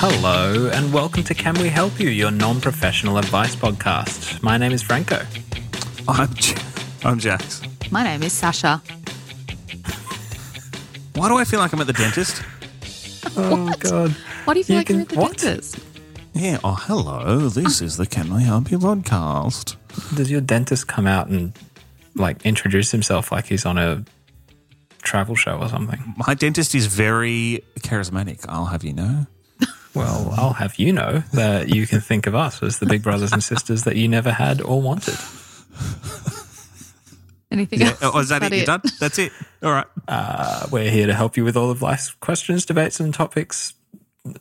[0.00, 4.40] Hello, and welcome to Can We Help You, your non professional advice podcast.
[4.42, 5.20] My name is Franco.
[6.06, 6.54] I'm, J-
[7.04, 7.60] I'm Jax.
[7.90, 8.80] My name is Sasha.
[11.14, 12.42] Why do I feel like I'm at the dentist?
[13.36, 14.12] Oh, God.
[14.44, 15.36] Why do you feel You like you're at the what?
[15.36, 15.78] dentist?
[16.32, 16.58] Yeah.
[16.62, 17.48] Oh, hello.
[17.48, 19.76] This is the Can We Help You podcast.
[20.16, 21.52] Does your dentist come out and
[22.14, 24.04] like introduce himself like he's on a
[25.02, 26.14] travel show or something?
[26.24, 28.44] My dentist is very charismatic.
[28.48, 29.26] I'll have you know.
[29.98, 33.32] Well, I'll have you know that you can think of us as the big brothers
[33.32, 35.16] and sisters that you never had or wanted.
[37.50, 37.88] Anything Yeah.
[37.88, 37.98] else?
[38.02, 38.52] Oh, is that, it?
[38.52, 38.82] You're done?
[39.00, 39.32] That's it.
[39.62, 39.86] All right.
[40.06, 43.72] Uh, we're here to help you with all of life's questions, debates, and topics,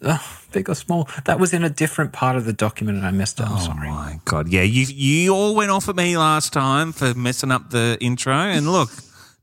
[0.03, 0.17] uh,
[0.51, 1.07] big or small.
[1.25, 3.45] That was in a different part of the document and I missed it.
[3.47, 3.89] I'm Oh sorry.
[3.89, 4.49] my god.
[4.49, 4.63] Yeah.
[4.63, 8.69] You you all went off at me last time for messing up the intro, and
[8.71, 8.89] look,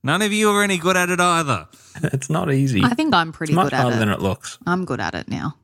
[0.03, 1.67] none of you are any good at it either.
[2.13, 2.83] It's not easy.
[2.85, 4.01] I think I'm pretty it's much good at harder it.
[4.01, 4.59] than it looks.
[4.67, 5.55] I'm good at it now.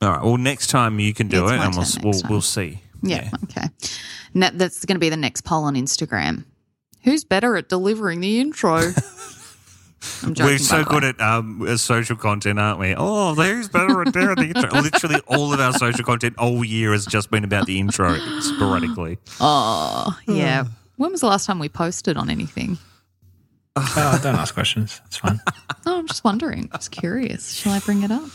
[0.00, 0.22] All right.
[0.22, 2.80] Well, next time you can do It's it, and we'll we'll, we'll see.
[3.02, 3.30] Yeah.
[3.44, 3.68] Okay.
[4.34, 6.44] Ne- that's going to be the next poll on Instagram.
[7.02, 8.76] Who's better at delivering the intro?
[10.22, 10.52] I'm joking.
[10.52, 11.00] We're so by the way.
[11.00, 12.94] good at um, uh, social content, aren't we?
[12.96, 14.70] Oh, there's better at doing the intro.
[14.80, 19.18] Literally, all of our social content all year has just been about the intro sporadically.
[19.40, 20.64] Oh, yeah.
[20.96, 22.76] When was the last time we posted on anything?
[23.76, 25.00] Oh, don't ask questions.
[25.06, 25.40] It's fine.
[25.86, 26.68] Oh, I'm just wondering.
[26.72, 27.52] I'm just curious.
[27.52, 28.28] Shall I bring it up?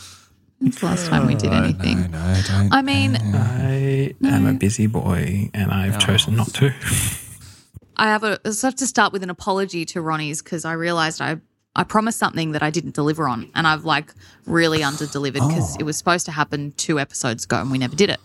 [0.64, 2.10] When's the last time we did anything?
[2.10, 2.72] no, don't.
[2.74, 6.74] I mean, I am a busy boy and I've chosen not to.
[7.98, 11.20] I have a I have to start with an apology to Ronnie's because I realized
[11.20, 11.42] I
[11.76, 14.14] I promised something that I didn't deliver on, and I've like
[14.46, 17.98] really under delivered because it was supposed to happen two episodes ago and we never
[17.98, 18.22] did it.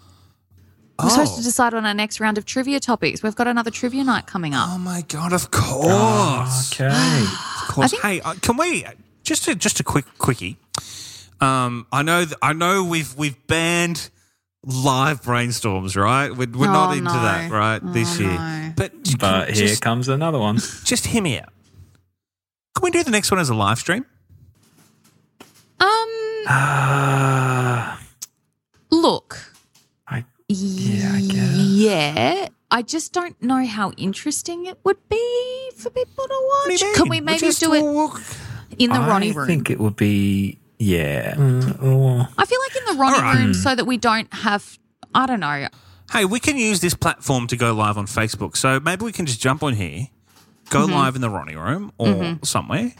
[1.03, 3.21] We're supposed to decide on our next round of trivia topics.
[3.21, 4.69] We've got another trivia night coming up.
[4.71, 5.33] Oh my god!
[5.33, 6.87] Of course, Okay.
[6.87, 8.01] of course.
[8.01, 8.85] hey, uh, can we
[9.25, 10.57] just a, just a quick quickie?
[11.41, 14.11] Um, I know th- I know we've we've banned
[14.65, 16.31] live brainstorms, right?
[16.31, 17.23] We're, we're not Oh, into no.
[17.23, 17.81] that, right?
[17.93, 18.73] this Oh, year, no.
[18.77, 20.57] but But here comes another one.
[20.85, 21.53] just hear me out.
[22.75, 24.05] Can we do the next one as a live stream?
[25.81, 26.09] Um,
[26.49, 28.01] Ah,
[28.91, 29.39] look,
[30.09, 31.57] I, yeah, I guess.
[31.57, 36.73] yeah, I just don't know how interesting it would be for people to What do
[36.73, 36.81] watch.
[36.83, 37.11] you Can mean?
[37.11, 37.85] we We're maybe just do it
[38.79, 39.47] in the I Ronnie room?
[39.47, 41.35] think it would be, yeah.
[41.35, 42.27] mm, oh.
[42.39, 43.39] I feel like in the Ronnie All right.
[43.45, 44.79] room so that we don't have,
[45.15, 45.69] I don't know.
[46.13, 48.57] Hey, we can use this platform to go live on Facebook.
[48.57, 50.09] So maybe we can just jump on here,
[50.71, 50.93] go Mm-hmm.
[50.95, 52.93] live in the Ronnie room or somewhere,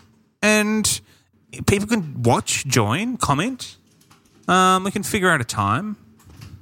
[0.43, 1.01] and
[1.67, 3.77] people can watch, join, comment.
[4.47, 5.97] Um, we can figure out a time.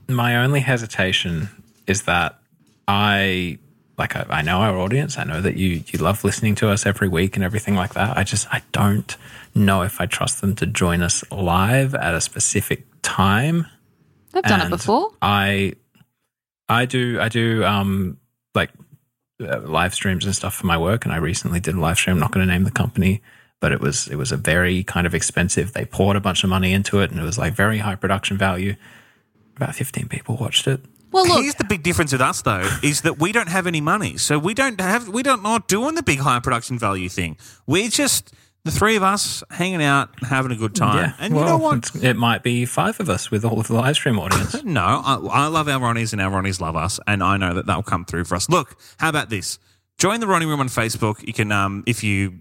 [0.08, 1.48] My only hesitation
[1.86, 2.38] is that
[2.86, 3.58] I,
[3.98, 5.18] like, I, I know our audience.
[5.18, 8.16] I know that you, you love listening to us every week and everything like that.
[8.16, 9.16] I just, I don't
[9.54, 13.66] know if I trust them to join us live at a specific time.
[14.34, 15.10] I've done it before.
[15.22, 15.74] I,
[16.68, 18.18] I do, I do, um,
[18.54, 18.70] like
[19.40, 21.04] uh, live streams and stuff for my work.
[21.04, 22.16] And I recently did a live stream.
[22.16, 23.22] I'm not going to name the company,
[23.60, 25.72] but it was, it was a very kind of expensive.
[25.72, 28.36] They poured a bunch of money into it, and it was like very high production
[28.36, 28.76] value.
[29.56, 30.80] About 15 people watched it.
[31.12, 33.80] Well, look, Here's the big difference with us, though, is that we don't have any
[33.80, 37.36] money, so we don't have we don't not doing the big high production value thing.
[37.66, 38.34] We're just
[38.64, 41.14] the three of us hanging out, having a good time.
[41.20, 41.94] And well, you know what?
[42.02, 44.56] It might be five of us with all of the live stream audience.
[44.64, 47.66] No, I, I love our Ronnies and our Ronnies love us, and I know that
[47.66, 48.48] that'll come through for us.
[48.48, 49.58] Look, how about this?
[49.98, 51.24] Join the Ronnie Room on Facebook.
[51.26, 52.40] You can, um, if you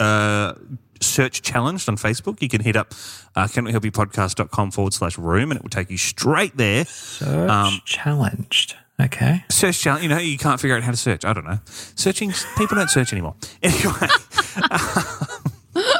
[0.00, 0.54] uh,
[1.00, 2.94] search challenged on Facebook, you can hit up
[3.34, 6.56] uh, can we help you podcast.com forward slash room, and it will take you straight
[6.56, 6.84] there.
[6.86, 8.76] Search Um, challenged.
[8.98, 9.44] Okay.
[9.50, 11.24] Search challenge, you know, you can't figure out how to search.
[11.26, 11.58] I don't know.
[11.66, 13.34] Searching, people don't search anymore.
[13.62, 14.08] Anyway.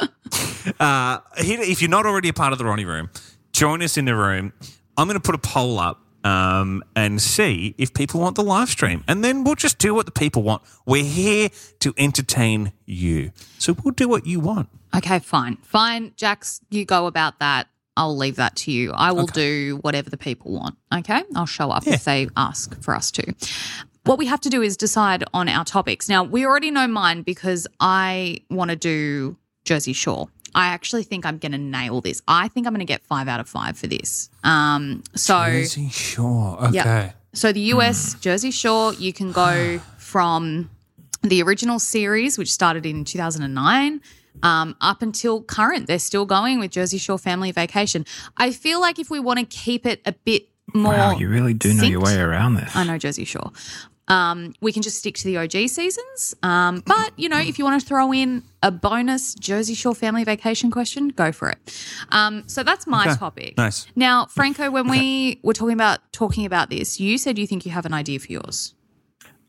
[0.79, 3.09] Uh, if you're not already a part of the Ronnie Room,
[3.53, 4.51] join us in the room.
[4.97, 8.69] I'm going to put a poll up um, and see if people want the live
[8.69, 9.03] stream.
[9.07, 10.63] And then we'll just do what the people want.
[10.85, 11.49] We're here
[11.79, 13.31] to entertain you.
[13.57, 14.69] So we'll do what you want.
[14.95, 15.57] okay, fine.
[15.57, 16.13] Fine.
[16.15, 17.67] Jax, you go about that.
[17.95, 18.91] I'll leave that to you.
[18.91, 20.77] I will do whatever the people want.
[20.93, 23.33] Okay, I'll show up if they ask for us to.
[24.03, 26.07] What we have to do is decide on our topics.
[26.07, 29.35] Now we already know mine because I want to do
[29.65, 30.29] Jersey Shore.
[30.55, 32.21] I actually think I'm going to nail this.
[32.27, 34.29] I think I'm going to get five out of five for this.
[34.43, 36.57] Um, so Jersey Shore.
[36.65, 36.73] Okay.
[36.75, 37.11] yeah.
[37.33, 40.69] So the US Jersey Shore, you can go from
[41.21, 44.01] the original series, which started in 2009,
[44.43, 45.87] um, up until current.
[45.87, 48.05] They're still going with Jersey Shore Family Vacation.
[48.37, 51.53] I feel like if we want to keep it a bit more, Wow, you really
[51.53, 52.75] do know your way around this.
[52.75, 53.51] I know Jersey Shore.
[54.07, 56.35] Um, we can just stick to the OG seasons.
[56.41, 60.23] Um, but, you know, if you want to throw in a bonus Jersey Shore family
[60.23, 61.57] vacation question, go for it.
[62.09, 63.15] Um, so that's my Okay.
[63.15, 63.57] topic.
[63.57, 63.85] Nice.
[63.95, 67.71] Now, Franco, when we were talking about talking about this, you said you think you
[67.71, 68.73] have an idea for yours.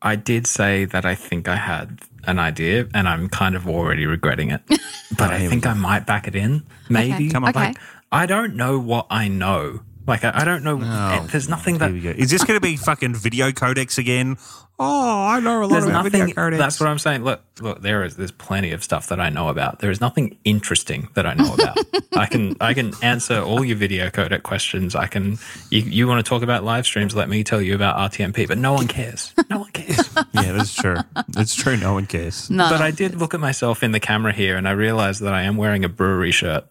[0.03, 4.07] I did say that I think I had an idea, and I'm kind of already
[4.07, 4.61] regretting it.
[5.17, 6.63] But I think I might back it in.
[6.89, 7.31] Maybe.
[7.31, 7.51] Come on.
[7.51, 7.61] Okay.
[7.69, 7.79] Like,
[8.13, 9.81] I don't know what I know.
[10.09, 10.81] Like, I, I don't know.
[10.83, 11.93] Oh, eh, there's nothing Here that.
[11.93, 12.11] we go.
[12.11, 14.39] Is this going to be fucking video codecs again?
[14.81, 16.35] Oh, I know a lot There's about video nothing.
[16.35, 16.59] codecs.
[16.59, 17.25] That's what I'm saying.
[17.25, 17.83] Look, look.
[17.83, 18.17] There is.
[18.17, 19.81] There's plenty of stuff that I know about.
[19.81, 21.79] There is nothing interesting that I know about.
[22.17, 22.57] I can.
[22.61, 24.95] I can answer all your video codec questions.
[24.95, 25.39] I can.
[25.71, 27.15] You, you want to talk about live streams?
[27.17, 28.47] Let me tell you about RTMP.
[28.47, 29.35] But no one cares.
[29.51, 30.09] No one cares.
[30.33, 30.97] yeah, that's true.
[31.29, 31.77] That's true.
[31.77, 32.49] No one cares.
[32.49, 32.71] No.
[32.71, 35.43] But I did look at myself in the camera here, and I realized that I
[35.43, 36.65] am wearing a brewery shirt,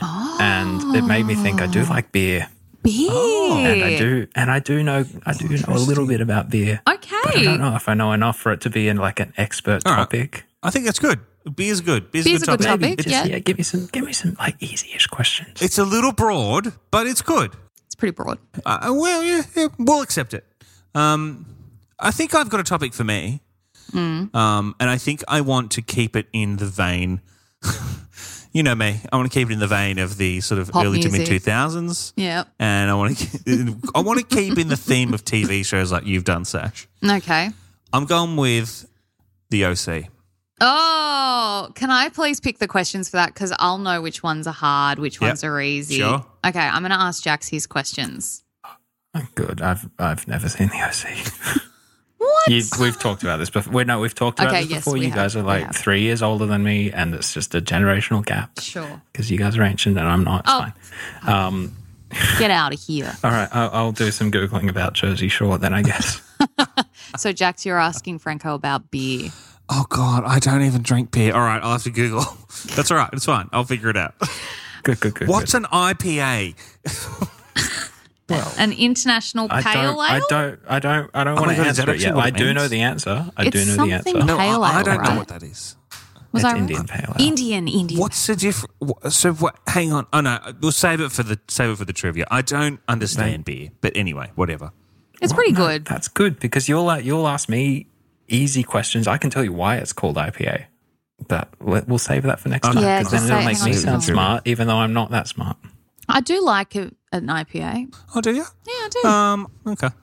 [0.00, 2.48] and it made me think I do like beer,
[2.82, 3.10] Beer.
[3.12, 6.80] and I do, and I do know, I do know a little bit about beer.
[6.86, 7.04] But
[7.36, 9.82] I don't know if I know enough for it to be in like an expert
[9.86, 9.98] All right.
[9.98, 10.44] topic.
[10.62, 11.20] I think that's good.
[11.54, 12.10] Beer's good.
[12.10, 12.66] Beer's, Beer's a good topic.
[12.66, 13.24] topic, It's, yeah.
[13.24, 15.60] yeah, give me some, give me some like easy-ish questions.
[15.62, 17.52] It's a little broad, but it's good.
[17.86, 18.38] It's pretty broad.
[18.66, 20.44] Uh, well, yeah, yeah, we'll accept it.
[20.94, 21.46] Um,
[21.98, 23.40] I think I've got a topic for me,
[23.92, 24.34] Mm.
[24.34, 27.22] um, and I think I want to keep it in the vein.
[28.52, 29.00] You know me.
[29.12, 31.10] I want to keep it in the vein of the sort of Pop early to
[31.10, 32.44] mid two thousands, Yeah.
[32.58, 33.76] and I want to.
[33.94, 36.88] I want to keep in the theme of TV shows like you've done, Sash.
[37.08, 37.50] Okay.
[37.92, 38.86] I'm going with
[39.50, 40.08] the OC.
[40.60, 43.32] Oh, can I please pick the questions for that?
[43.32, 45.28] Because I'll know which ones are hard, which Yep.
[45.28, 45.98] ones are easy.
[45.98, 46.26] Sure.
[46.44, 48.42] Okay, I'm going to ask Jax his questions.
[49.34, 49.60] Good.
[49.62, 51.62] I've I've never seen the OC.
[52.48, 52.78] What?
[52.78, 53.72] You, we've talked about this before.
[53.72, 54.94] Wait, no, we've talked about Okay, this before.
[54.94, 55.14] we You have.
[55.16, 59.00] guys are like three years older than me, and it's just a generational gap Sure.
[59.12, 60.40] because you guys are ancient and I'm not.
[60.44, 60.58] It's Oh.
[61.22, 61.34] fine.
[61.34, 61.76] Um,
[62.38, 63.14] Get out of here.
[63.24, 66.20] all right, I'll, I'll do some googling about Jersey Shore then, I guess.
[67.16, 69.30] So, Jax, you're asking Franco about beer.
[69.70, 71.32] Oh God, I don't even drink beer.
[71.34, 72.22] All right, I'll have to Google.
[72.76, 73.08] That's all right.
[73.14, 73.48] It's fine.
[73.50, 74.14] I'll figure it out.
[74.82, 75.26] Good, good, good.
[75.28, 75.62] What's good.
[75.64, 76.54] an IPA?
[78.30, 81.66] An international I pale don't, I don't, I don't, I don't Oh want to God,
[81.68, 82.14] is that answer it yet.
[82.14, 83.30] what I do know the answer.
[83.36, 84.24] I It's do know the something answer.
[84.26, 85.76] No, Pale I, I don't know what that is.
[86.32, 87.16] Was it's I Indian pale ale.
[87.18, 88.00] Indian, Indian.
[88.00, 89.16] What's the difference?
[89.16, 89.56] So what?
[89.66, 90.06] Hang on.
[90.12, 92.26] Oh no, we'll save it for the save it for the trivia.
[92.30, 94.72] I don't understand beer, but anyway, whatever.
[95.22, 95.84] It's pretty No, good.
[95.86, 97.86] That's good because you'll uh, you'll ask me
[98.28, 99.08] easy questions.
[99.08, 100.66] I can tell you why it's called IPA,
[101.28, 103.80] but we- we'll save that for next time because just then it'll say- make me
[103.80, 105.56] sound smart, even though I'm not that smart.
[106.10, 107.94] I do like a, an IPA.
[108.14, 108.44] Oh, do you?
[108.66, 109.08] Yeah, I do.
[109.08, 109.48] Um.
[109.66, 109.88] Okay.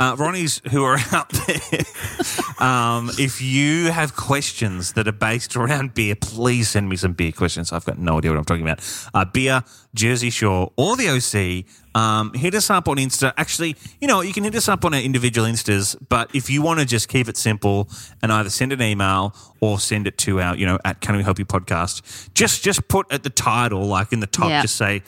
[0.00, 1.60] Uh, Ronnie's who are out there.
[2.58, 7.32] Um, if you have questions that are based around beer, please send me some beer
[7.32, 7.72] questions.
[7.72, 8.80] I've got no idea what I'm talking about.
[9.12, 9.62] Uh, beer,
[9.94, 11.66] Jersey Shore, or the OC.
[12.00, 13.34] Um, hit us up on Insta.
[13.36, 16.62] Actually, you know, you can hit us up on our individual Instas, but if you
[16.62, 17.88] want to just keep it simple
[18.22, 21.22] and either send an email or send it to our, you know, at Can We
[21.22, 25.02] Help You podcast, just just put at the title, like in the top, just say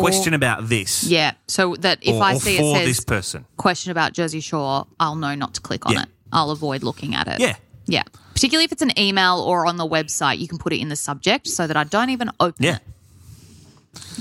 [0.00, 1.04] question about this.
[1.04, 3.44] yeah, so that if or, I or see it this person.
[3.56, 6.02] question about Jersey Shore, I'll know not to click on Yeah.
[6.02, 6.08] it.
[6.32, 7.40] I'll avoid looking at it.
[7.40, 7.56] Yeah.
[7.86, 8.02] Yeah.
[8.34, 10.96] Particularly if it's an email or on the website, you can put it in the
[10.96, 12.76] subject so that I don't even open Yeah.
[12.76, 12.82] it.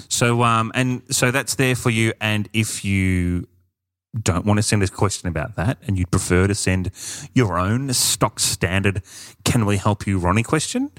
[0.10, 3.48] So um and so that's there for you and if you
[4.22, 6.92] don't want to send a question about that and you'd prefer to send
[7.34, 9.02] your own stock standard
[9.46, 10.92] can we help you Ronnie question,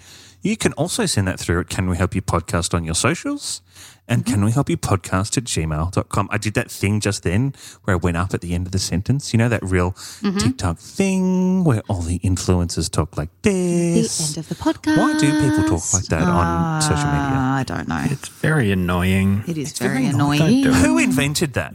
[0.42, 3.62] you can also send that through at can we help you podcast on your socials
[4.08, 4.34] and mm-hmm.
[4.34, 6.28] can we help you podcast at gmail.com.
[6.30, 8.78] I did that thing just then where I went up at the end of the
[8.78, 9.32] sentence.
[9.32, 10.38] You know that real mm-hmm.
[10.38, 14.18] TikTok thing where all the influencers talk like this.
[14.18, 14.96] The end of the podcast.
[14.98, 17.32] Why do people talk like that on social media?
[17.34, 18.02] Ah, I don't know.
[18.04, 19.44] It's very annoying.
[19.46, 20.40] It is very very annoying.
[20.40, 20.64] annoying.
[20.64, 20.86] Don't do it.
[20.86, 21.74] Who invented that?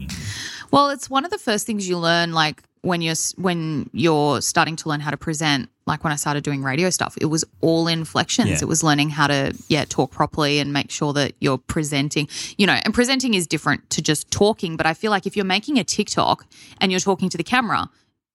[0.69, 4.75] Well, it's one of the first things you learn, like when you're when you're starting
[4.77, 5.69] to learn how to present.
[5.85, 8.49] Like when I started doing radio stuff, it was all inflections.
[8.49, 8.57] Yeah.
[8.61, 12.27] It was learning how to yeah talk properly and make sure that you're presenting.
[12.57, 14.75] You know, and presenting is different to just talking.
[14.75, 16.45] But I feel like if you're making a TikTok
[16.81, 17.89] and you're talking to the camera,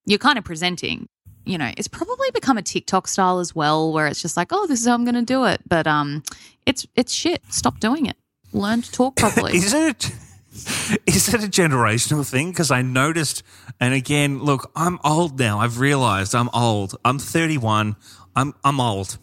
[0.06, 1.06] you're kind of presenting.
[1.44, 4.66] You know, it's probably become a TikTok style as well, where it's just like, oh,
[4.68, 5.60] this is how I'm going to do it.
[5.68, 6.22] But um,
[6.66, 7.42] it's it's shit.
[7.50, 8.16] Stop doing it.
[8.52, 9.56] learn to talk properly.
[9.56, 10.10] Is it?
[11.06, 12.50] Is it a generational thing?
[12.50, 13.42] Because I noticed,
[13.80, 15.58] and again, look, I'm old now.
[15.60, 16.94] I've realized I'm old.
[17.04, 17.96] I'm 31.
[18.36, 19.18] I'm I'm old.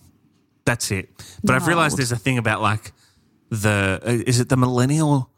[0.65, 1.09] That's it.
[1.43, 1.99] But I've realized old.
[1.99, 2.91] there's a thing about like
[3.49, 5.29] the uh, is it the millennial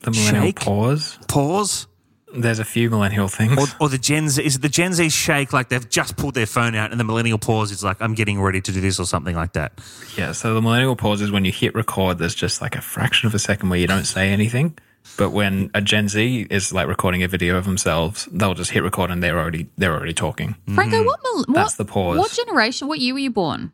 [0.00, 0.60] The millennial Shake?
[0.60, 1.18] pause.
[1.28, 1.86] pause
[2.34, 3.56] There's a few millennial things.
[3.58, 4.44] or, or the Gen Z?
[4.44, 5.52] Is it the Gen Z shake?
[5.52, 8.40] Like they've just pulled their phone out, and the millennial pause is like I'm getting
[8.40, 9.80] ready to do this or something like that.
[10.16, 13.26] Yeah, so the millennial pause is when you hit record, there's just like a fraction
[13.26, 14.76] of a second where you don't say anything.
[15.16, 18.82] But when a Gen Z is like recording a video of themselves, they'll just hit
[18.82, 20.56] record and they're already they're already talking.
[20.74, 21.36] Franco, what, mm-hmm.
[21.36, 22.18] mil- what That's the pause.
[22.18, 22.88] What generation?
[22.88, 23.72] What year were you born?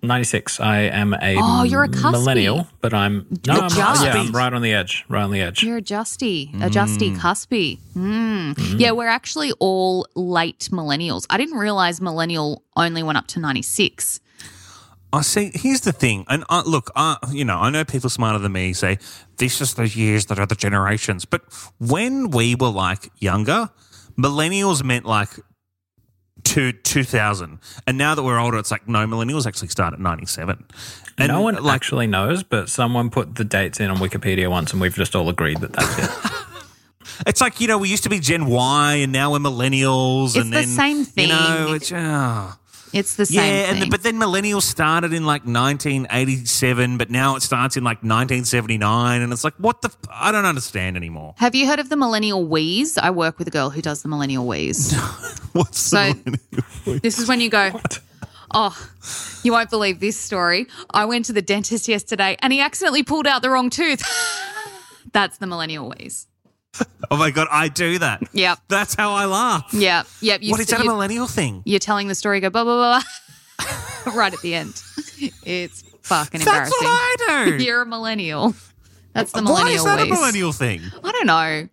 [0.00, 0.60] Ninety six.
[0.60, 2.12] I am a Oh, you're a cuspy.
[2.12, 5.40] millennial, but I'm no, You're I'm, yeah, I'm right on the edge, right on the
[5.40, 5.64] edge.
[5.64, 6.70] You're a justy, a mm.
[6.70, 7.80] justy cuspy.
[7.96, 8.54] Mm.
[8.54, 8.78] Mm-hmm.
[8.78, 11.26] Yeah, we're actually all late millennials.
[11.30, 14.20] I didn't realize millennial only went up to 96.
[15.12, 15.50] I see.
[15.54, 18.72] Here's the thing, and uh, look, uh, you know, I know people smarter than me
[18.74, 18.98] say
[19.38, 21.42] this is the years that are the generations, but
[21.78, 23.70] when we were like younger,
[24.18, 25.30] millennials meant like
[26.44, 30.00] two two thousand, and now that we're older, it's like no, millennials actually start at
[30.00, 30.66] ninety seven.
[31.16, 34.72] And no one like, actually knows, but someone put the dates in on Wikipedia once,
[34.72, 36.32] and we've just all agreed that that's it.
[37.26, 40.36] it's like you know, we used to be Gen Y, and now we're millennials, It's
[40.36, 41.28] and the then same thing.
[41.28, 42.54] You know, it's oh.
[42.92, 43.90] It's the Yeah, same and thing.
[43.90, 49.32] but then millennials started in like 1987, but now it starts in like 1979, and
[49.32, 49.88] it's like, what the?
[49.88, 51.34] F- I don't understand anymore.
[51.38, 52.96] Have you heard of the millennial wheeze?
[52.98, 54.94] I work with a girl who does the millennial wheeze.
[55.52, 56.38] What's So- the
[56.84, 57.00] millennial?
[57.02, 57.78] this is when you go,
[58.54, 58.76] oh,
[59.42, 60.66] you won't believe this story.
[60.90, 64.02] I went to the dentist yesterday and he accidentally pulled out the wrong tooth.
[65.12, 66.26] That's the millennial wheeze.
[67.10, 68.22] Oh my god, I do that.
[68.34, 68.58] Yep.
[68.68, 69.72] That's how I laugh.
[69.72, 70.06] Yep.
[70.20, 70.42] Yep.
[70.42, 71.62] You, What is that a millennial thing?
[71.64, 73.00] you're telling the story, go blah, blah,
[73.56, 74.14] blah.
[74.14, 74.74] right at the end.
[75.44, 76.78] It's fucking That's embarrassing.
[76.80, 77.64] what I do.
[77.64, 78.54] You're a millennial.
[79.14, 80.12] That's the millennial Why is that wheeze.
[80.12, 80.80] a millennial thing?
[81.02, 81.68] I don't know.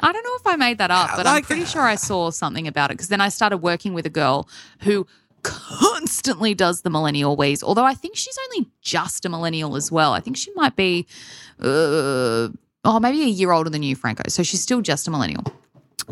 [0.00, 2.66] I don't know if I made that up, but I'm pretty sure I saw something
[2.68, 4.46] about it because then I started working with a girl
[4.80, 5.06] who
[5.42, 7.62] constantly does the millennial wheeze.
[7.62, 10.12] Although I think she's only just a millennial as well.
[10.12, 11.06] I think she might be,
[11.60, 12.48] uh,
[12.86, 14.22] oh, maybe a year older than you, Franco.
[14.28, 15.44] So she's still just a millennial.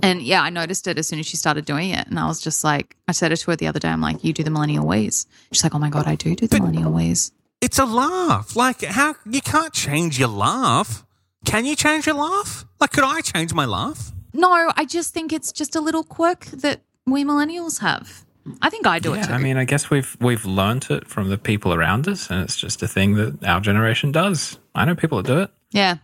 [0.03, 2.07] And yeah, I noticed it as soon as she started doing it.
[2.09, 3.89] And I was just like, I said it to her the other day.
[3.89, 5.27] I'm like, you do the millennial ways.
[5.53, 7.31] She's like, oh my God, I do do the millennial ways.
[7.61, 8.57] It's a laugh.
[8.57, 11.07] Like how you can't change your laugh.
[11.45, 12.65] Can you change your laugh?
[12.81, 14.11] Like could I change my laugh?
[14.33, 18.25] No, I just think it's just a little quirk that we millennials have.
[18.61, 19.33] I think I do it too.
[19.33, 22.57] I mean, I guess we've we've learnt it from the people around us, and it's
[22.57, 24.59] just a thing that our generation does.
[24.75, 25.51] I know people that do it.
[25.71, 25.99] yeah.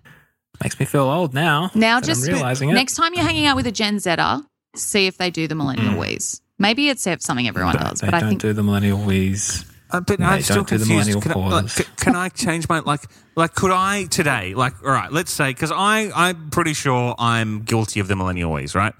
[0.62, 1.70] Makes me feel old now.
[1.74, 2.74] Now just I'm realizing it.
[2.74, 4.42] next time you're hanging out with a Gen Zer,
[4.76, 6.40] see if they do the millennial wheeze.
[6.58, 9.64] Maybe it's something everyone Don't- does, they but I don't think do the millennial wheeze.
[9.92, 11.08] Uh, but Mate, I'm still don't do the confused.
[11.08, 11.72] millennial Can I, like, pause.
[11.72, 13.00] c- can I change my like
[13.34, 17.62] like could I today like all right let's say because I I'm pretty sure I'm
[17.62, 18.94] guilty of the millennial ways right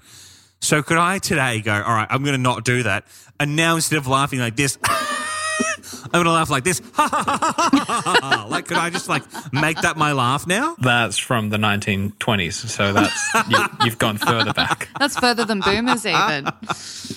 [0.59, 3.05] so could I today go all right I'm going to not do that
[3.39, 4.77] and now instead of laughing like this
[6.05, 10.45] I'm going to laugh like this like could I just like make that my laugh
[10.47, 14.89] now That's from the 1920s, so that's you, you've gone further back.
[14.99, 16.45] that's further than boomers even.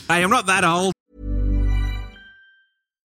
[0.08, 0.92] hey I'm not that old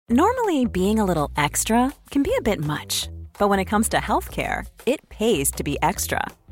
[0.07, 3.97] Normally, being a little extra can be a bit much, but when it comes to
[3.97, 6.21] healthcare, it pays to be extra.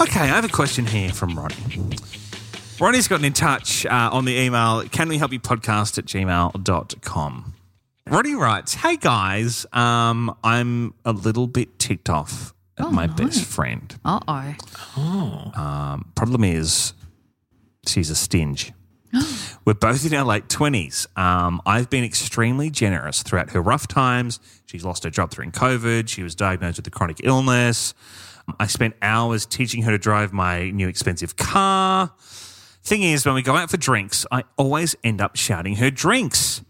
[0.00, 1.54] Okay, I have a question here from Ronnie.
[2.80, 7.54] Ronnie's gotten in touch uh, on the email, can we help you podcast at gmail.com.
[8.08, 13.94] Ronnie writes, Hey guys, um, I'm a little bit ticked off at my best friend.
[14.02, 14.20] Uh
[14.96, 15.52] oh.
[15.54, 16.94] Um, problem is,
[17.86, 18.72] she's a stinge.
[19.66, 21.14] We're both in our late 20s.
[21.18, 24.40] Um, I've been extremely generous throughout her rough times.
[24.64, 26.08] She's lost her job during COVID.
[26.08, 27.92] She was diagnosed with a chronic illness.
[28.58, 32.12] I spent hours teaching her to drive my new expensive car.
[32.82, 36.62] Thing is, when we go out for drinks, I always end up shouting her drinks.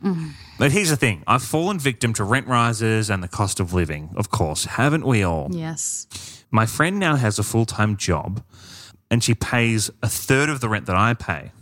[0.58, 4.10] But here's the thing I've fallen victim to rent rises and the cost of living,
[4.16, 5.48] of course, haven't we all?
[5.50, 6.06] Yes.
[6.50, 8.42] My friend now has a full time job
[9.10, 11.52] and she pays a third of the rent that I pay.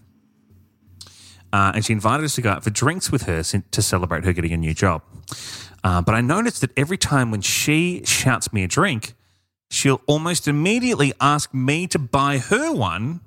[1.52, 4.32] Uh, and she invited us to go out for drinks with her to celebrate her
[4.32, 5.02] getting a new job.
[5.82, 9.14] Uh, but I noticed that every time when she shouts me a drink,
[9.70, 13.20] she'll almost immediately ask me to buy her one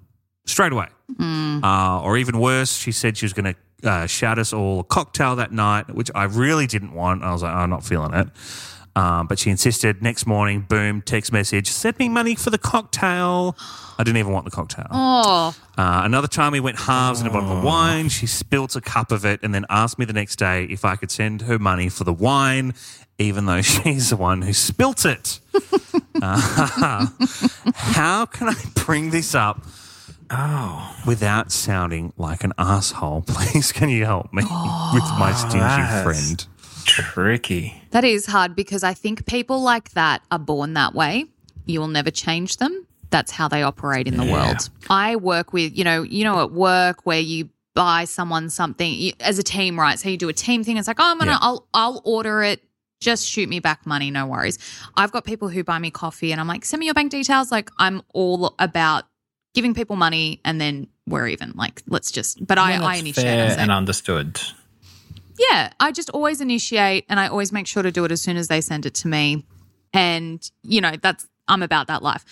[0.45, 0.87] straight away.
[1.19, 4.83] Uh, or even worse, she said she was going to uh, shout us all a
[4.83, 7.23] cocktail that night, which I really didn't want.
[7.23, 8.27] I was like, I'm not feeling it.
[8.95, 10.01] Um, but she insisted.
[10.01, 13.55] Next morning, boom, text message, send me money for the cocktail.
[13.97, 14.87] I didn't even want the cocktail.
[14.91, 18.09] Oh, Uh, another time we went halves in a bottle of wine.
[18.09, 20.95] She spilt a cup of it and then asked me the next day if I
[20.97, 22.73] could send her money for the wine,
[23.21, 25.39] even though she's the one who spilt it.
[26.23, 27.07] Uh,
[27.73, 29.65] how can I bring this up
[30.29, 33.23] Oh, without sounding like an asshole?
[33.27, 36.45] Please, can you help me with my stingy friend?
[36.85, 37.81] tricky.
[37.91, 41.25] that is hard because I think people like that are born that way.
[41.65, 42.85] You will never change them.
[43.09, 44.31] That's how they operate in the Yeah.
[44.33, 44.69] world.
[44.89, 49.13] I work with, you know, you know, at work where you buy someone something you,
[49.19, 49.97] as a team, right?
[49.97, 50.77] So you do a team thing.
[50.77, 51.37] It's like, oh, I'm gonna, Yeah.
[51.41, 52.61] I'll, I'll order it.
[53.01, 54.57] Just shoot me back money, no worries.
[54.95, 57.51] I've got people who buy me coffee, and I'm like, send me your bank details.
[57.51, 59.03] Like, I'm all about
[59.53, 61.51] giving people money, and then we're even.
[61.55, 62.45] Like, let's just.
[62.45, 63.25] But I, I that's initiate.
[63.25, 64.39] fair and and understood.
[65.37, 68.37] yeah, I just always initiate and I always make sure to do it as soon
[68.37, 69.45] as they send it to me.
[69.93, 72.23] And, you know, that's, I'm about that life.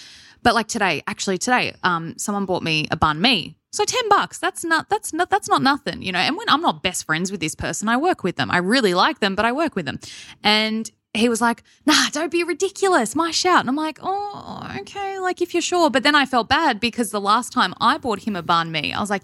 [0.44, 3.58] But like today, actually today, um, someone bought me a banh mi.
[3.72, 6.20] So 10 bucks, that's not, that's not, that's not nothing, you know.
[6.20, 8.50] And when I'm not best friends with this person, I work with them.
[8.50, 10.00] I really like them, but I work with them.
[10.44, 13.16] And he was like, nah, don't be ridiculous.
[13.16, 13.62] My shout.
[13.62, 15.20] And I'm like, oh, okay.
[15.20, 15.90] Like if you're sure.
[15.90, 18.94] But then I felt bad because the last time I bought him a banh mi,
[18.94, 19.24] I was like,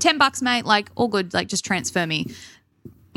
[0.00, 0.64] 10 bucks, mate.
[0.64, 1.34] Like all good.
[1.34, 2.26] Like just transfer me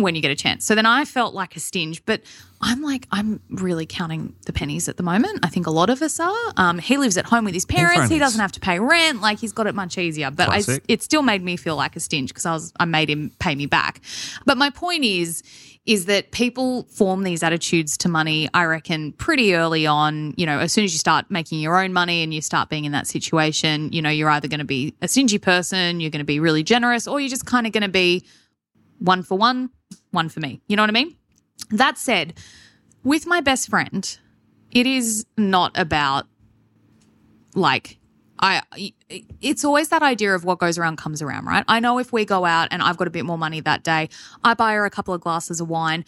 [0.02, 0.66] when you get a chance.
[0.66, 2.22] So then I felt like a stinge, but
[2.62, 5.40] I'm like, I'm really counting the pennies at the moment.
[5.44, 6.54] I think a lot of us are.
[6.58, 8.10] Um, he lives at home with his parents.
[8.10, 9.22] He doesn't have to pay rent.
[9.22, 10.30] Like he's got it much easier.
[10.30, 13.10] But I, it still made me feel like a stinge because I was I made
[13.10, 14.02] him pay me back.
[14.46, 15.42] But my point is,
[15.88, 18.48] is that people form these attitudes to money.
[18.54, 20.36] I reckon pretty early on.
[20.38, 22.86] You know, as soon as you start making your own money and you start being
[22.86, 26.20] in that situation, you know, you're either going to be a stingy person, you're going
[26.20, 28.24] to be really generous, or you're just kind of going to be
[29.00, 29.72] one for one,
[30.12, 30.62] one for me.
[30.68, 31.16] You know what I mean?
[31.70, 32.34] That said,
[33.04, 34.18] with my best friend,
[34.72, 36.28] it is not about
[37.54, 37.98] like
[38.40, 38.62] I
[39.40, 41.64] it's always that idea of what goes around comes around, right?
[41.68, 44.10] I know if we go out and I've got a bit more money that day,
[44.44, 46.06] I buy her a couple of glasses of wine.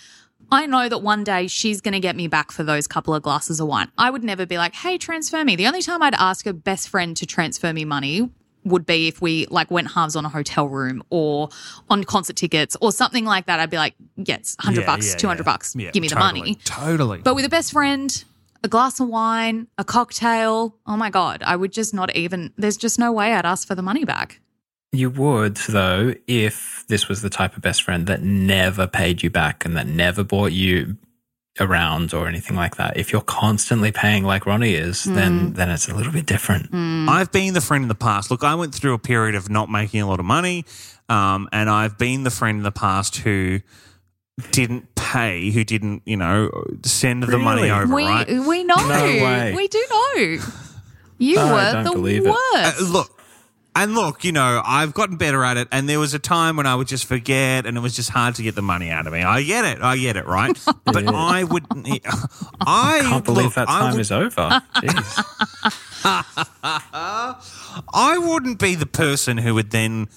[0.51, 3.23] I know that one day she's going to get me back for those couple of
[3.23, 3.91] glasses of wine.
[3.97, 6.89] I would never be like, "Hey, transfer me." The only time I'd ask a best
[6.89, 8.29] friend to transfer me money
[8.65, 11.49] would be if we like went halves on a hotel room or
[11.89, 13.59] on concert tickets or something like that.
[13.59, 15.43] I'd be like, "Yes, 100 Yeah, bucks, yeah, 200 yeah.
[15.43, 15.75] bucks.
[15.75, 17.19] Yeah, Give me the money." Totally.
[17.19, 18.23] But with a best friend,
[18.63, 22.77] a glass of wine, a cocktail, oh my God, I would just not even, there's
[22.77, 24.39] just no way I'd ask for the money back.
[24.93, 29.29] You would, though, if this was the type of best friend that never paid you
[29.29, 30.97] back and that never bought you
[31.59, 32.97] around or anything like that.
[32.97, 36.73] If you're constantly paying like Ronnie is, then then it's a little bit different.
[36.73, 38.31] I've been the friend in the past.
[38.31, 40.65] Look, I went through a period of not making a lot of money,
[41.09, 43.59] um, and I've been the friend in the past who
[44.51, 46.49] didn't pay, who didn't, you know,
[46.83, 48.27] send the money over, we, right?
[48.27, 48.75] we know.
[48.75, 49.53] No way.
[49.55, 50.37] We do know.
[51.19, 52.81] You I were the worst.
[52.81, 53.22] Uh, look,
[53.75, 56.65] and look, you know, I've gotten better at it, and there was a time when
[56.67, 59.13] I would just forget, and it was just hard to get the money out of
[59.13, 59.23] me.
[59.23, 60.57] I get it, I get it, right?
[60.85, 61.65] but I would,
[62.61, 64.61] I Can't believe look, that time would- is over.
[67.93, 70.07] I wouldn't be the person who would then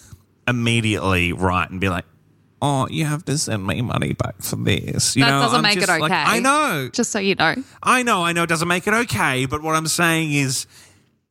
[0.49, 2.05] immediately write and be like,
[2.61, 5.63] "Oh, you have to send me money back for this." You That know, doesn't I'm
[5.63, 6.15] make it just like, okay.
[6.15, 7.55] I know, just so you know.
[7.83, 8.43] I know, I know.
[8.45, 10.67] It doesn't make it okay, but what I'm saying is.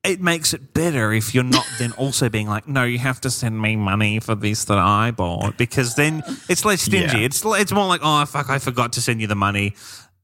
[0.05, 3.29] It makes it better if you're not then also being like, no, you have to
[3.29, 7.19] send me money for this that I bought because then it's less stingy.
[7.19, 7.25] Yeah.
[7.25, 9.75] It's it's more like, oh fuck, I forgot to send you the money,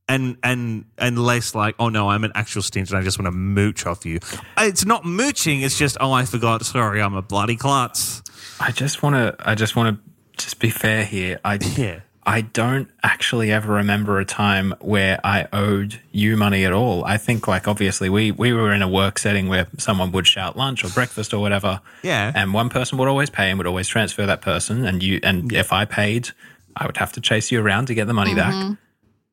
[0.08, 3.28] and and and less like, oh no, I'm an actual stingy and I just want
[3.28, 4.20] to mooch off you.
[4.58, 5.62] Uh, it's not mooching.
[5.62, 6.66] It's just, oh, I forgot.
[6.66, 8.22] Sorry, I'm a bloody klutz.
[8.60, 9.36] I just want to.
[9.40, 11.40] I just want to just be fair here.
[11.44, 12.02] I Yeah.
[12.24, 17.04] I don't actually ever remember a time where I owed you money at all.
[17.04, 20.56] I think like obviously we we were in a work setting where someone would shout
[20.56, 21.82] lunch or breakfast or whatever.
[22.04, 22.32] Yeah.
[22.36, 25.52] And one person would always pay and would always transfer that person and you and
[25.52, 26.30] if I paid,
[26.76, 28.54] I would have to chase you around to get the money back.
[28.54, 28.74] Mm-hmm.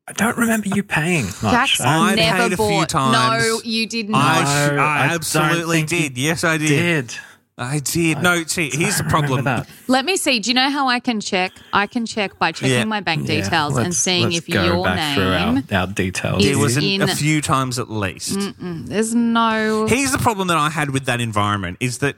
[0.07, 1.77] I don't remember you paying much.
[1.77, 2.89] Jax I I never paid a few bought.
[2.89, 3.43] times.
[3.45, 4.19] No, you did not.
[4.47, 6.17] I, No, I I absolutely did.
[6.17, 6.67] Yes, I did.
[6.67, 7.15] did.
[7.61, 8.21] I did.
[8.23, 9.43] No, see, here's the problem.
[9.43, 9.67] that.
[9.87, 10.39] Let me see.
[10.39, 11.51] Do you know how I can check?
[11.73, 12.83] I can check by checking Yeah.
[12.85, 15.63] my bank Yeah, details and let's- seeing let's if go your back through our, name.
[15.71, 16.43] our details.
[16.45, 18.37] is There was an, in- a few times at least.
[18.59, 19.87] There's no.
[19.87, 22.15] Here's the problem that I had with that environment is that.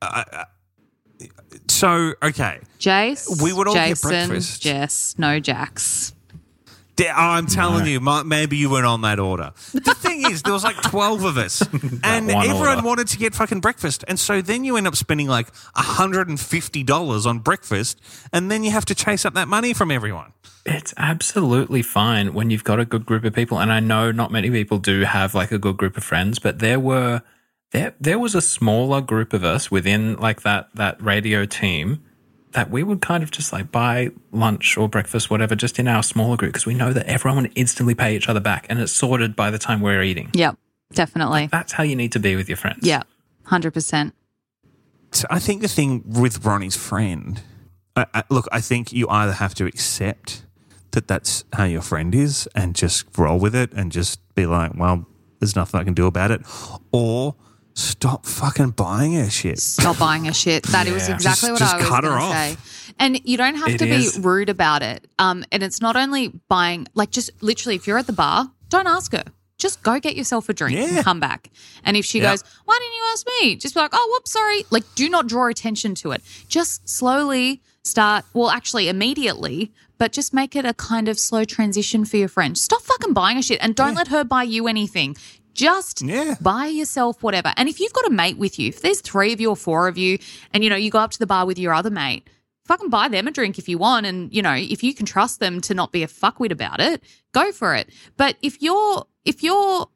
[0.00, 0.44] Uh, uh,
[1.66, 3.42] so okay, Jace.
[3.42, 4.62] We would all get Jason, breakfast.
[4.62, 5.14] Jess.
[5.18, 6.12] No Jax.
[7.06, 9.52] I'm telling you, mi- maybe you weren't on that order.
[9.72, 11.62] The thing is, there was like 12 of us,
[12.02, 12.82] and everyone order.
[12.82, 14.04] wanted to get fucking breakfast.
[14.08, 18.00] And so then you end up spending like $150 on breakfast,
[18.32, 20.32] and then you have to chase up that money from everyone.
[20.66, 23.58] It's absolutely fine when you've got a good group of people.
[23.58, 26.58] And I know not many people do have like a good group of friends, but
[26.58, 27.22] there were
[27.72, 32.02] there there was a smaller group of us within like that that radio team
[32.52, 36.02] that we would kind of just like buy lunch or breakfast, whatever, just in our
[36.02, 38.92] smaller group because we know that everyone would instantly pay each other back and it's
[38.92, 40.30] sorted by the time we're eating.
[40.34, 40.56] Yep,
[40.92, 41.48] definitely.
[41.50, 42.86] That's how you need to be with your friends.
[42.86, 43.02] Yeah,
[43.44, 44.14] hundred percent.
[45.12, 47.40] So I think the thing with Ronnie's friend,
[47.96, 50.44] I, I, look, I think you either have to accept
[50.92, 54.72] that that's how your friend is and just roll with it and just be like,
[54.74, 55.06] well,
[55.40, 56.42] there's nothing I can do about it,
[56.92, 57.36] or
[57.78, 59.58] stop fucking buying her shit.
[59.60, 60.64] Stop buying her shit.
[60.64, 62.32] That was exactly Just- what just I was cut her going to off.
[62.34, 62.92] say.
[62.98, 64.18] And you don't have It to be is.
[64.18, 65.06] rude about it.
[65.18, 68.88] Um, and it's not only buying, like, just literally, if you're at the bar, don't
[68.88, 69.24] ask her.
[69.58, 70.84] Just go get yourself a drink Yeah.
[70.96, 71.50] and come back.
[71.84, 72.30] And if she Yeah.
[72.32, 75.26] goes, "Why didn't you ask me?" Just be like, "Oh, whoops, sorry." Like, do not
[75.26, 76.22] draw attention to it.
[76.48, 78.24] Just slowly start.
[78.34, 82.56] Well, actually, immediately, but just make it a kind of slow transition for your friend.
[82.58, 85.16] Stop fucking buying her shit, and don't let her buy you anything.
[85.58, 86.36] Just Yeah.
[86.40, 87.52] buy yourself whatever.
[87.56, 89.88] And if you've got a mate with you, if there's three of you or four
[89.88, 90.18] of you,
[90.54, 92.30] and you know you go up to the bar with your other mate,
[92.64, 94.06] fucking buy them a drink if you want.
[94.06, 97.02] And you know if you can trust them to not be a fuckwit about it,
[97.32, 97.90] go for it.
[98.16, 99.88] But if you're if your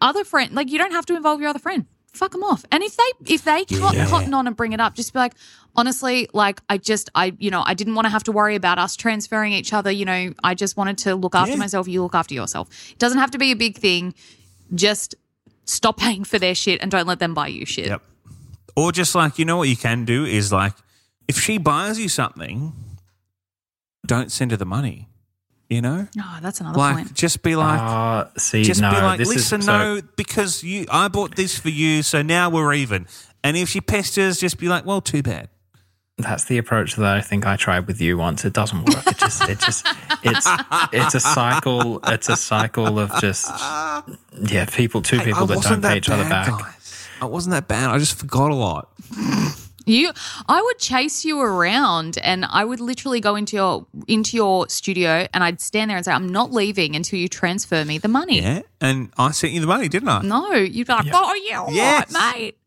[0.00, 1.84] other friend, like you don't have to involve your other friend.
[2.14, 2.64] Fuck them off.
[2.72, 4.06] And if they if they Yeah.
[4.06, 5.34] cotton on and bring it up, just be like,
[5.76, 8.78] honestly, like I just I you know I didn't want to have to worry about
[8.78, 9.90] us transferring each other.
[9.90, 11.58] You know, I just wanted to look after Yeah.
[11.58, 11.86] myself.
[11.88, 12.70] You look after yourself.
[12.90, 14.14] It doesn't have to be a big thing.
[14.74, 15.14] Just
[15.64, 17.86] stop paying for their shit and don't let them buy you shit.
[17.86, 18.02] Yep.
[18.76, 20.72] Or just like, you know what you can do is like,
[21.26, 22.72] if she buys you something,
[24.06, 25.08] don't send her the money.
[25.68, 26.08] You know?
[26.18, 27.14] Oh, that's another Like, point.
[27.14, 30.64] just be like, Uh, see, just no, be like, this listen, is, so- no, because
[30.64, 33.06] you, I bought this for you, so now we're even.
[33.44, 35.50] And if she pesters, just be like, well, too bad.
[36.18, 38.44] That's the approach that I think I tried with you once.
[38.44, 39.06] It doesn't work.
[39.06, 39.86] It just, it just,
[40.24, 40.48] it's,
[40.92, 42.00] it's a cycle.
[42.04, 43.48] It's a cycle of just,
[44.50, 46.48] yeah, people, two Hey, people I that wasn't don't pay that each other back.
[46.48, 47.08] guys.
[47.20, 47.90] I wasn't that bad.
[47.90, 48.88] I just forgot a lot.
[49.86, 50.10] You,
[50.46, 55.26] I would chase you around, and I would literally go into your into your studio,
[55.32, 58.42] and I'd stand there and say, "I'm not leaving until you transfer me the money."
[58.42, 58.60] Yeah.
[58.82, 60.20] And I sent you the money, didn't I?
[60.20, 62.12] No, you'd be like, "Oh yeah, all Yes.
[62.12, 62.57] right, mate."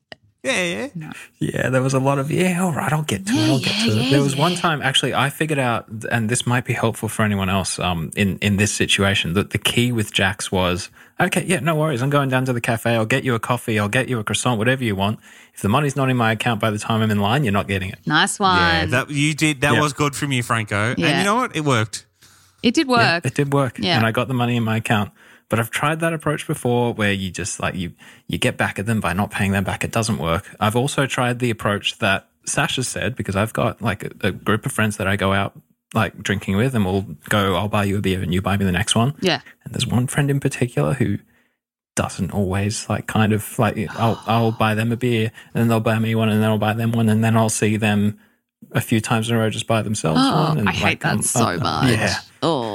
[0.43, 1.11] Yeah, yeah.
[1.37, 2.63] Yeah, there was a lot of yeah.
[2.63, 3.47] All right, I'll get to it.
[3.49, 4.09] I'll get to it.
[4.09, 7.47] There was one time actually I figured out, and this might be helpful for anyone
[7.47, 9.33] else um, in in this situation.
[9.33, 11.43] That the key with Jax was okay.
[11.45, 12.01] Yeah, no worries.
[12.01, 12.95] I'm going down to the cafe.
[12.95, 13.77] I'll get you a coffee.
[13.77, 14.57] I'll get you a croissant.
[14.57, 15.19] Whatever you want.
[15.53, 17.67] If the money's not in my account by the time I'm in line, you're not
[17.67, 17.99] getting it.
[18.07, 18.57] Nice one.
[18.57, 19.61] Yeah, that you did.
[19.61, 19.81] That Yeah.
[19.81, 20.95] was good from you, Franco.
[20.97, 21.55] And you know what?
[21.55, 22.07] It worked.
[22.63, 23.25] it did Yeah, work.
[23.27, 23.97] it did work, Yeah.
[23.97, 25.11] and I got the money in my account.
[25.51, 27.91] But I've tried that approach before, where you just like you
[28.27, 29.83] you get back at them by not paying them back.
[29.83, 30.49] It doesn't work.
[30.61, 34.65] I've also tried the approach that Sasha said because I've got like a, a group
[34.65, 35.51] of friends that I go out
[35.93, 37.55] like drinking with, and we'll go.
[37.55, 39.13] I'll buy you a beer, and you buy me the next one.
[39.19, 39.41] yeah.
[39.65, 41.19] And there's one friend in particular who
[41.97, 45.81] doesn't always like kind of like I'll I'll buy them a beer, and then they'll
[45.81, 48.17] buy me one, and then I'll buy them one, and then I'll see them
[48.71, 50.59] a few times in a row just buy themselves Oh, one.
[50.59, 51.91] And I hate like, that um, so uh, much.
[51.91, 52.15] Yeah.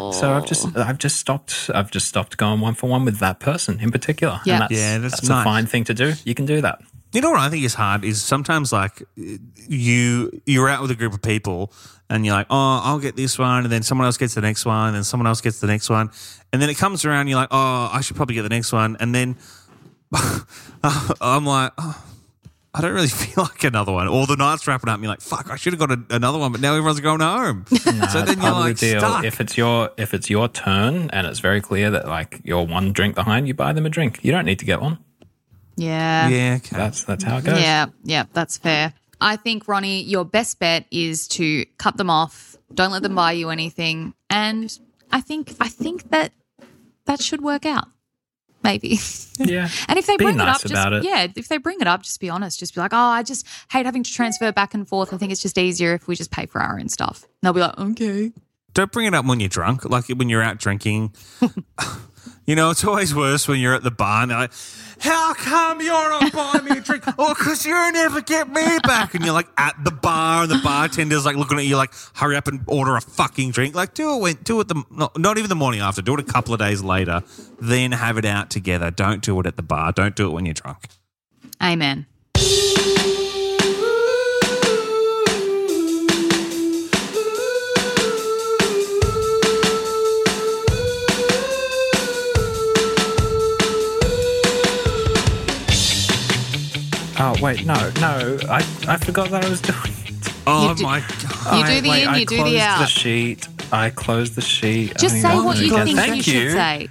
[0.08, 0.12] Oh.
[0.12, 0.82] So I've just oh.
[0.82, 4.40] I've just stopped I've just stopped going one for one with that person in particular.
[4.44, 4.54] Yeah.
[4.54, 5.40] And that's, Yeah, that's that's nice.
[5.42, 6.14] a fine thing to do.
[6.24, 6.80] You can do that.
[7.12, 10.94] You know what I think is hard is sometimes like you you're out with a
[10.94, 11.72] group of people
[12.08, 14.64] and you're like, oh, I'll get this one, and then someone else gets the next
[14.64, 16.10] one, and then someone else gets the next one,
[16.52, 18.72] and then it comes around, and you're like, oh, I should probably get the next
[18.72, 19.36] one, and then
[21.20, 22.04] I'm like, oh,
[22.76, 24.06] I don't really feel like another one.
[24.06, 26.38] Or the night's wrapping up, and you're like, fuck, I should have got a, another
[26.38, 27.64] one, but now everyone's going home.
[27.70, 29.00] so then you're part of the like deal.
[29.00, 29.24] stuck.
[29.24, 32.92] If it's your if it's your turn and it's very clear that like you're one
[32.92, 34.22] drink behind, you buy them a drink.
[34.22, 34.98] You don't need to get one.
[35.76, 36.28] yeah.
[36.28, 36.76] yeah, okay.
[36.76, 37.60] That's that's how it goes.
[37.60, 38.92] Yeah, yeah, that's fair.
[39.20, 42.56] I think, Ronnie, your best bet is to cut them off.
[42.74, 44.12] Don't let them buy you anything.
[44.28, 44.78] And
[45.10, 46.32] I think I think that
[47.06, 47.88] that should work out.
[48.66, 48.98] Maybe.
[49.38, 49.68] Yeah.
[49.88, 51.04] And if they Be bring nice it up, just it.
[51.04, 52.58] yeah, if they bring it up, just be honest.
[52.58, 55.12] Just be like, oh, I just hate having to transfer back and forth.
[55.14, 57.22] I think it's just easier if we just pay for our own stuff.
[57.22, 58.32] And they'll be like, okay.
[58.74, 61.14] don't bring it up when you're drunk, like when you're out drinking.
[62.46, 64.52] you know, it's always worse when you're at the bar and they're like,
[65.00, 67.04] How come you're not buying me a drink?
[67.18, 69.14] oh, because you never get me back.
[69.14, 72.36] And you're like at the bar and the bartender's like looking at you like, Hurry
[72.36, 73.74] up and order a fucking drink.
[73.74, 76.20] Like, do it, when, do it the, not, not even the morning after, do it
[76.20, 77.22] a couple of days later,
[77.60, 78.90] then have it out together.
[78.90, 79.92] Don't do it at the bar.
[79.92, 80.88] Don't do it when you're drunk.
[81.62, 82.06] Amen.
[97.18, 99.78] Oh wait, no, no, I I forgot that I was doing.
[100.04, 100.32] it.
[100.46, 101.68] Oh do- my god!
[101.68, 102.78] You do the wait, in, I you do the closed out.
[102.80, 103.48] The sheet.
[103.72, 104.96] I closed the sheet.
[104.98, 105.86] Just say what you again.
[105.86, 106.88] think Thank you should say.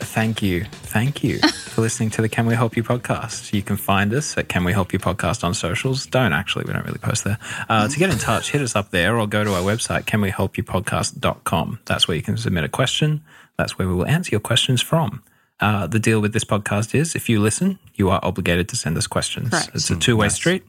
[0.00, 0.64] Thank you.
[0.64, 1.38] Thank you
[1.70, 3.52] for listening to the Can We Help You podcast.
[3.52, 6.06] You can find us at Can We Help You podcast on socials.
[6.06, 7.38] Don't actually, we don't really post there.
[7.68, 11.78] Uh, to get in touch, hit us up there or go to our website, canwehelpyoupodcast.com.
[11.86, 13.22] That's where you can submit a question.
[13.56, 15.22] That's where we will answer your questions from.
[15.60, 18.96] Uh, the deal with this podcast is if you listen, you are obligated to send
[18.96, 19.50] us questions.
[19.50, 19.70] Correct.
[19.74, 20.64] It's a two way street.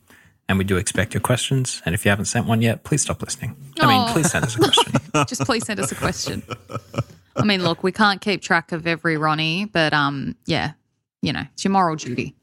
[0.50, 1.82] And we do expect your questions.
[1.86, 3.56] And if you haven't sent one yet, please stop listening.
[3.80, 4.12] I mean, Aw.
[4.12, 4.94] please send us a question.
[5.28, 6.44] Just please send us a question.
[7.38, 10.74] I mean, look, we can't keep track of every Ronnie, but um, yeah,
[11.22, 12.36] you know, it's your moral duty.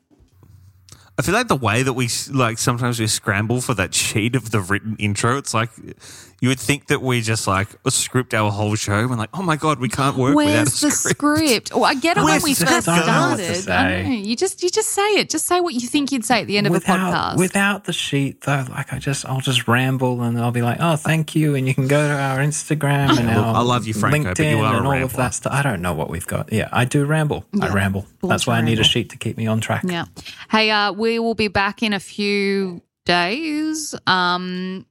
[1.18, 4.52] I feel like the way that we like sometimes we scramble for that sheet of
[4.52, 5.36] the written intro.
[5.36, 5.70] It's like
[6.40, 9.56] you would think that we just like script our whole show and like, oh my
[9.56, 11.16] god, we can't work without a Where's the script.
[11.16, 11.70] script?
[11.74, 12.88] Oh, I get it when we first script?
[12.88, 13.70] I don't know started.
[13.70, 14.10] I know.
[14.10, 15.30] You just you just say it.
[15.30, 17.38] Just say what you think you'd say at the end of a podcast.
[17.38, 20.96] Without the sheet, though, like I just, I'll just ramble and I'll be like, "Oh,
[20.96, 23.94] thank you," and you can go to our Instagram and Look, our I love you,
[23.94, 25.52] Franco, LinkedIn but you are a and all of that stuff.
[25.52, 26.52] I don't know what we've got.
[26.52, 27.44] Yeah, I do ramble.
[27.60, 28.06] I ramble.
[28.20, 29.82] Born That's to why I need a sheet to keep me on track.
[29.86, 30.04] Yeah.
[30.50, 33.94] Hey, uh, we will be back in a few days.
[34.06, 34.86] Um,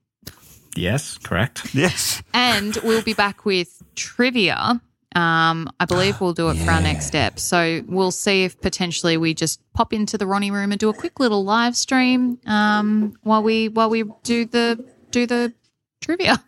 [0.77, 1.63] Yes, correct.
[1.73, 2.21] Yes.
[2.33, 4.81] and we'll be back with trivia.
[5.15, 7.39] Um, I believe we'll do it for our next step.
[7.39, 10.93] So we'll see if potentially we just pop into the Ronnie room and do a
[10.93, 15.53] quick little live stream um, while we while we do the do the
[16.01, 16.43] trivia.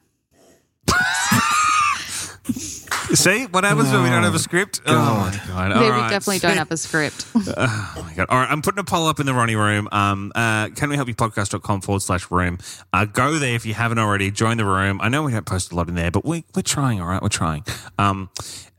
[3.16, 4.82] See what happens when we don't have a script?
[4.86, 5.72] Oh my god!
[5.72, 6.10] All Yeah, we right.
[6.10, 7.26] definitely don't have a script.
[7.36, 8.28] Oh my god!
[8.30, 9.90] All right, I'm putting a poll up in the Ronnie room.
[9.92, 12.60] Um, uh, can we help you podcast.com forward slash room?
[12.94, 14.30] Uh, go there if you haven't already.
[14.32, 15.00] Join the room.
[15.02, 17.02] I know we don't post a lot in there, but we we're trying.
[17.02, 17.64] All right, we're trying.
[17.98, 18.30] Um,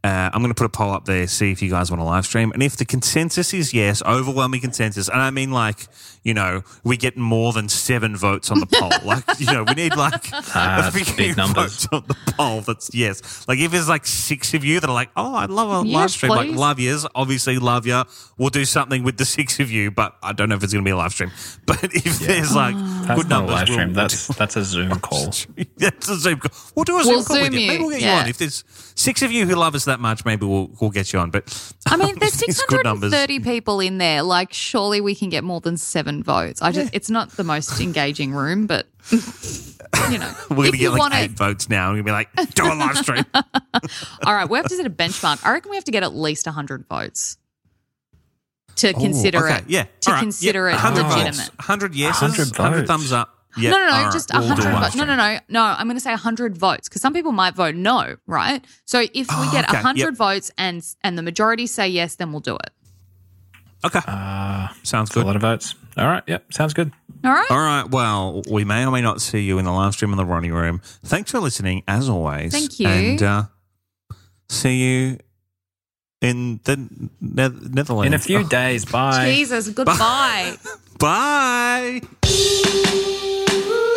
[0.03, 1.27] uh, I'm going to put a poll up there.
[1.27, 4.61] See if you guys want to live stream, and if the consensus is yes, overwhelming
[4.63, 5.87] consensus, and I mean like
[6.23, 8.91] you know we get more than seven votes on the poll.
[9.05, 12.63] like you know we need like Ah, a few big votes on the poll.
[12.63, 13.47] That's yes.
[13.47, 15.95] Like if there's like six of you that are like, oh, I'd love a Yes,
[15.95, 16.31] live stream.
[16.33, 18.05] Like love yous, obviously love ya.
[18.39, 20.85] We'll do something with the six of you, but I don't know if it's going
[20.85, 21.31] to be a live stream.
[21.67, 22.75] But if there's like
[23.07, 23.87] That's good numbers, a live stream.
[23.89, 25.31] we'll That's that's a Zoom call.
[25.77, 26.51] that's a Zoom call.
[26.75, 27.67] We'll do a Zoom We'll call with Zoom you.
[27.69, 28.15] Maybe we'll get yeah.
[28.17, 28.29] you on.
[28.29, 28.65] If there's
[28.97, 31.31] six of you who love us that much, maybe we'll we'll get you on.
[31.31, 33.11] But I mean, there's if there's good numbers.
[33.12, 34.22] 630 people in there.
[34.22, 36.62] Like, surely we can get more than seven votes.
[36.62, 40.90] I just, it's not the most engaging room, but you know, We're gonna you get
[40.90, 41.92] like wanna- eight votes now.
[41.92, 43.24] We're going to be like, do a live stream.
[43.35, 45.44] All right, we have to set a benchmark.
[45.44, 47.37] I reckon we have to get at least 100 votes
[48.76, 49.64] to consider okay, it.
[49.68, 49.83] yeah.
[49.83, 51.37] To All right, consider yeah, it 100 legitimate.
[51.37, 53.37] Votes, 100 yeses, 100 100, thumbs up.
[53.57, 54.97] Yeah, no, no, no, all right, just we'll a 100 live votes.
[54.97, 55.63] No, no, no, no.
[55.63, 58.65] I'm going to say 100 votes because some people might vote no, right?
[58.85, 60.15] So if we Oh, get okay, 100 yep.
[60.15, 62.71] votes and and the majority say yes, then we'll do it.
[63.85, 64.01] Okay.
[64.07, 65.25] Uh, Sounds good.
[65.25, 65.75] a lot of votes.
[65.97, 66.23] All right.
[66.27, 66.53] Yep.
[66.53, 66.93] Sounds good.
[67.25, 67.51] All right.
[67.51, 67.91] All right.
[67.91, 70.51] Well, we may or may not see you in the live stream in the Ronnie
[70.51, 70.81] Room.
[71.05, 72.53] Thanks for listening, as always.
[72.53, 72.87] Thank you.
[72.89, 73.43] And uh,
[74.49, 75.19] see you
[76.21, 76.77] in the
[77.21, 78.07] ne- Netherlands.
[78.07, 78.49] In a few oh.
[78.49, 78.85] days.
[78.85, 79.33] Bye.
[79.33, 80.57] Jesus, goodbye.
[80.99, 82.01] Bye.
[82.23, 83.97] Bye.